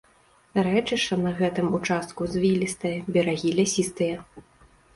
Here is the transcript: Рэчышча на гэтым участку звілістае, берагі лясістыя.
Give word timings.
Рэчышча 0.67 1.15
на 1.25 1.33
гэтым 1.41 1.67
участку 1.79 2.21
звілістае, 2.37 2.97
берагі 3.19 3.55
лясістыя. 3.61 4.15